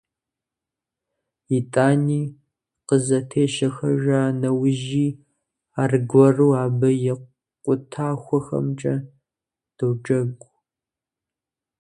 [1.57, 2.21] ИтӀани,
[2.87, 5.07] къызэтещэхэжа нэужьи,
[5.81, 7.13] аргуэру абы и
[7.63, 8.95] къутахуэхэмкӀэ
[9.77, 10.51] доджэгу.